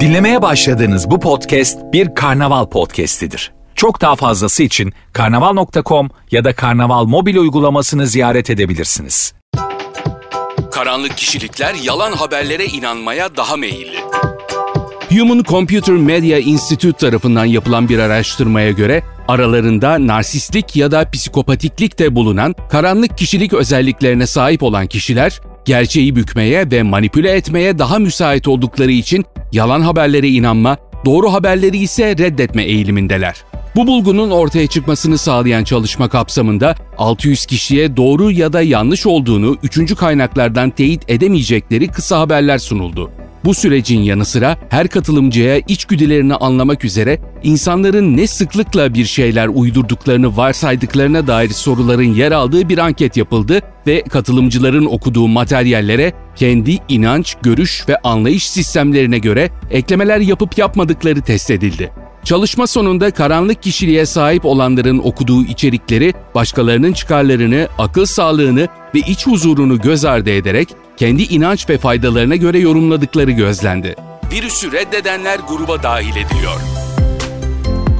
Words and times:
Dinlemeye 0.00 0.42
başladığınız 0.42 1.10
bu 1.10 1.20
podcast 1.20 1.78
bir 1.92 2.14
karnaval 2.14 2.66
podcastidir. 2.66 3.52
Çok 3.74 4.00
daha 4.00 4.16
fazlası 4.16 4.62
için 4.62 4.92
karnaval.com 5.12 6.10
ya 6.30 6.44
da 6.44 6.54
karnaval 6.54 7.04
mobil 7.04 7.36
uygulamasını 7.36 8.06
ziyaret 8.06 8.50
edebilirsiniz. 8.50 9.34
Karanlık 10.72 11.16
kişilikler 11.16 11.74
yalan 11.74 12.12
haberlere 12.12 12.64
inanmaya 12.64 13.36
daha 13.36 13.56
meyilli. 13.56 13.98
Human 15.10 15.42
Computer 15.42 15.94
Media 15.94 16.38
Institute 16.38 16.98
tarafından 16.98 17.44
yapılan 17.44 17.88
bir 17.88 17.98
araştırmaya 17.98 18.70
göre 18.70 19.02
aralarında 19.28 20.06
narsistlik 20.06 20.76
ya 20.76 20.90
da 20.90 21.10
psikopatiklik 21.10 21.98
de 21.98 22.14
bulunan 22.14 22.54
karanlık 22.70 23.18
kişilik 23.18 23.52
özelliklerine 23.52 24.26
sahip 24.26 24.62
olan 24.62 24.86
kişiler 24.86 25.40
gerçeği 25.64 26.16
bükmeye 26.16 26.70
ve 26.70 26.82
manipüle 26.82 27.30
etmeye 27.30 27.78
daha 27.78 27.98
müsait 27.98 28.48
oldukları 28.48 28.92
için 28.92 29.24
yalan 29.52 29.80
haberlere 29.80 30.28
inanma, 30.28 30.76
doğru 31.04 31.32
haberleri 31.32 31.78
ise 31.78 32.18
reddetme 32.18 32.64
eğilimindeler. 32.64 33.44
Bu 33.76 33.86
bulgunun 33.86 34.30
ortaya 34.30 34.66
çıkmasını 34.66 35.18
sağlayan 35.18 35.64
çalışma 35.64 36.08
kapsamında 36.08 36.74
600 36.98 37.46
kişiye 37.46 37.96
doğru 37.96 38.30
ya 38.30 38.52
da 38.52 38.62
yanlış 38.62 39.06
olduğunu 39.06 39.56
üçüncü 39.62 39.94
kaynaklardan 39.94 40.70
teyit 40.70 41.02
edemeyecekleri 41.08 41.88
kısa 41.88 42.20
haberler 42.20 42.58
sunuldu. 42.58 43.10
Bu 43.44 43.54
sürecin 43.54 44.02
yanı 44.02 44.24
sıra 44.24 44.56
her 44.68 44.88
katılımcıya 44.88 45.58
içgüdülerini 45.58 46.34
anlamak 46.34 46.84
üzere 46.84 47.20
insanların 47.42 48.16
ne 48.16 48.26
sıklıkla 48.26 48.94
bir 48.94 49.04
şeyler 49.04 49.48
uydurduklarını 49.48 50.36
varsaydıklarına 50.36 51.26
dair 51.26 51.48
soruların 51.48 52.14
yer 52.14 52.32
aldığı 52.32 52.68
bir 52.68 52.78
anket 52.78 53.16
yapıldı 53.16 53.60
ve 53.86 54.02
katılımcıların 54.02 54.86
okuduğu 54.86 55.28
materyallere 55.28 56.12
kendi 56.36 56.78
inanç, 56.88 57.36
görüş 57.42 57.84
ve 57.88 57.96
anlayış 57.96 58.50
sistemlerine 58.50 59.18
göre 59.18 59.50
eklemeler 59.70 60.20
yapıp 60.20 60.58
yapmadıkları 60.58 61.20
test 61.20 61.50
edildi. 61.50 62.03
Çalışma 62.24 62.66
sonunda 62.66 63.10
karanlık 63.10 63.62
kişiliğe 63.62 64.06
sahip 64.06 64.44
olanların 64.44 64.98
okuduğu 64.98 65.44
içerikleri 65.44 66.14
başkalarının 66.34 66.92
çıkarlarını, 66.92 67.68
akıl 67.78 68.06
sağlığını 68.06 68.68
ve 68.94 68.98
iç 68.98 69.26
huzurunu 69.26 69.80
göz 69.80 70.04
ardı 70.04 70.30
ederek 70.30 70.68
kendi 70.96 71.22
inanç 71.22 71.70
ve 71.70 71.78
faydalarına 71.78 72.36
göre 72.36 72.58
yorumladıkları 72.58 73.30
gözlendi. 73.30 73.96
Virüsü 74.32 74.72
reddedenler 74.72 75.38
gruba 75.48 75.82
dahil 75.82 76.10
ediliyor. 76.10 76.60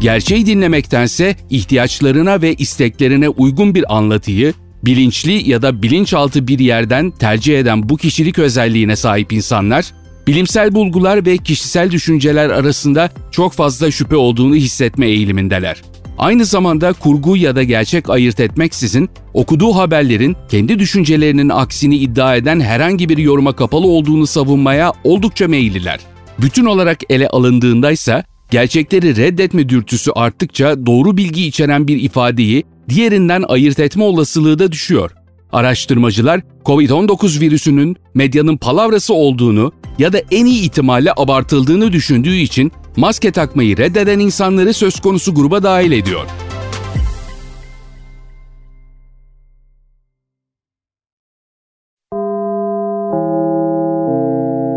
Gerçeği 0.00 0.46
dinlemektense 0.46 1.36
ihtiyaçlarına 1.50 2.42
ve 2.42 2.54
isteklerine 2.54 3.28
uygun 3.28 3.74
bir 3.74 3.96
anlatıyı 3.96 4.54
bilinçli 4.84 5.50
ya 5.50 5.62
da 5.62 5.82
bilinçaltı 5.82 6.48
bir 6.48 6.58
yerden 6.58 7.10
tercih 7.10 7.58
eden 7.58 7.88
bu 7.88 7.96
kişilik 7.96 8.38
özelliğine 8.38 8.96
sahip 8.96 9.32
insanlar 9.32 9.92
bilimsel 10.30 10.74
bulgular 10.74 11.26
ve 11.26 11.36
kişisel 11.36 11.90
düşünceler 11.90 12.50
arasında 12.50 13.10
çok 13.30 13.52
fazla 13.52 13.90
şüphe 13.90 14.16
olduğunu 14.16 14.54
hissetme 14.54 15.06
eğilimindeler. 15.06 15.82
Aynı 16.18 16.44
zamanda 16.44 16.92
kurgu 16.92 17.36
ya 17.36 17.56
da 17.56 17.62
gerçek 17.62 18.10
ayırt 18.10 18.40
etmeksizin 18.40 19.10
okuduğu 19.34 19.72
haberlerin 19.72 20.36
kendi 20.50 20.78
düşüncelerinin 20.78 21.48
aksini 21.48 21.96
iddia 21.96 22.36
eden 22.36 22.60
herhangi 22.60 23.08
bir 23.08 23.18
yoruma 23.18 23.52
kapalı 23.52 23.86
olduğunu 23.86 24.26
savunmaya 24.26 24.92
oldukça 25.04 25.48
meyilliler. 25.48 26.00
Bütün 26.38 26.64
olarak 26.64 26.98
ele 27.10 27.28
alındığında 27.28 27.90
ise 27.90 28.24
gerçekleri 28.50 29.16
reddetme 29.16 29.68
dürtüsü 29.68 30.10
arttıkça 30.10 30.86
doğru 30.86 31.16
bilgi 31.16 31.46
içeren 31.46 31.88
bir 31.88 32.02
ifadeyi 32.02 32.64
diğerinden 32.88 33.44
ayırt 33.48 33.78
etme 33.80 34.04
olasılığı 34.04 34.58
da 34.58 34.72
düşüyor. 34.72 35.10
Araştırmacılar 35.52 36.40
COVID-19 36.64 37.40
virüsünün 37.40 37.96
medyanın 38.14 38.56
palavrası 38.56 39.14
olduğunu 39.14 39.72
ya 39.98 40.12
da 40.12 40.18
en 40.30 40.46
iyi 40.46 40.62
ihtimalle 40.62 41.12
abartıldığını 41.16 41.92
düşündüğü 41.92 42.36
için 42.36 42.72
maske 42.96 43.32
takmayı 43.32 43.76
reddeden 43.76 44.18
insanları 44.18 44.74
söz 44.74 45.00
konusu 45.00 45.34
gruba 45.34 45.62
dahil 45.62 45.92
ediyor. 45.92 46.26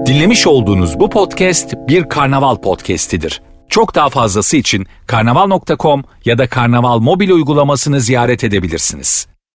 Dinlemiş 0.06 0.48
olduğunuz 0.48 1.00
bu 1.00 1.10
podcast 1.10 1.74
bir 1.88 2.10
karnaval 2.10 2.56
podcastidir. 2.56 3.42
Çok 3.70 3.96
daha 3.96 4.10
fazlası 4.10 4.58
için 4.58 4.88
karnaval.com 5.08 6.04
ya 6.26 6.38
da 6.38 6.48
karnaval 6.48 7.00
mobil 7.00 7.30
uygulamasını 7.30 8.00
ziyaret 8.00 8.44
edebilirsiniz. 8.44 9.33